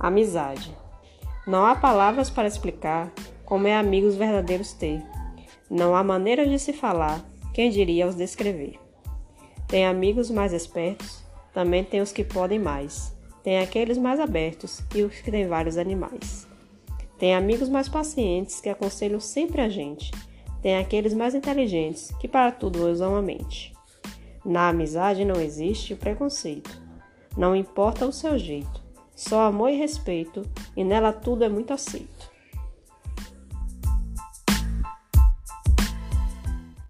Amizade. 0.00 0.76
Não 1.46 1.66
há 1.66 1.74
palavras 1.74 2.30
para 2.30 2.46
explicar 2.46 3.12
como 3.44 3.66
é 3.66 3.76
amigos 3.76 4.14
verdadeiros 4.14 4.72
ter. 4.72 5.02
Não 5.68 5.96
há 5.96 6.04
maneira 6.04 6.46
de 6.46 6.58
se 6.58 6.72
falar, 6.72 7.24
quem 7.52 7.70
diria 7.70 8.06
os 8.06 8.14
descrever. 8.14 8.78
Tem 9.66 9.86
amigos 9.86 10.30
mais 10.30 10.52
espertos, 10.52 11.24
também 11.52 11.82
tem 11.82 12.00
os 12.00 12.12
que 12.12 12.22
podem 12.22 12.58
mais. 12.58 13.12
Tem 13.42 13.58
aqueles 13.58 13.98
mais 13.98 14.20
abertos 14.20 14.82
e 14.94 15.02
os 15.02 15.20
que 15.20 15.30
têm 15.30 15.48
vários 15.48 15.76
animais. 15.76 16.46
Tem 17.18 17.34
amigos 17.34 17.68
mais 17.68 17.88
pacientes 17.88 18.60
que 18.60 18.68
aconselham 18.68 19.18
sempre 19.18 19.60
a 19.60 19.68
gente. 19.68 20.12
Tem 20.62 20.78
aqueles 20.78 21.12
mais 21.12 21.34
inteligentes 21.34 22.12
que 22.20 22.28
para 22.28 22.52
tudo 22.52 22.88
usam 22.88 23.16
a 23.16 23.22
mente. 23.22 23.72
Na 24.44 24.68
amizade 24.68 25.24
não 25.24 25.40
existe 25.40 25.96
preconceito. 25.96 26.80
Não 27.36 27.56
importa 27.56 28.06
o 28.06 28.12
seu 28.12 28.38
jeito. 28.38 28.77
Só 29.18 29.40
amor 29.40 29.70
e 29.70 29.76
respeito, 29.76 30.48
e 30.76 30.84
nela 30.84 31.12
tudo 31.12 31.42
é 31.42 31.48
muito 31.48 31.72
aceito. 31.72 32.30